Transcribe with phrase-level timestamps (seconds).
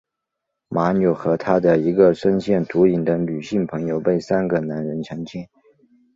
[0.67, 5.47] 马纽和她的一个深陷毒瘾的女性朋友被三个男人强奸。